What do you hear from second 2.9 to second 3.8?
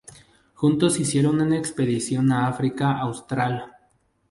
austral.